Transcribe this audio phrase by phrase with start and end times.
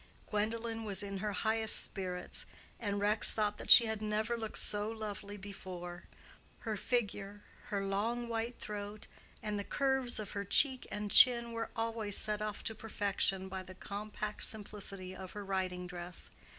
[0.31, 2.47] Gwendolen was in her highest spirits,
[2.79, 6.05] and Rex thought that she had never looked so lovely before;
[6.61, 9.05] her figure, her long white throat,
[9.43, 13.61] and the curves of her cheek and chin were always set off to perfection by
[13.61, 16.31] the compact simplicity of her riding dress.